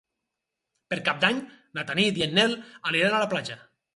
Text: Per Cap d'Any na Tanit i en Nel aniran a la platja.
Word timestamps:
Per 0.93 0.97
Cap 1.09 1.19
d'Any 1.25 1.41
na 1.79 1.85
Tanit 1.91 2.19
i 2.21 2.25
en 2.27 2.35
Nel 2.39 2.57
aniran 2.93 3.19
a 3.19 3.23
la 3.25 3.31
platja. 3.35 3.59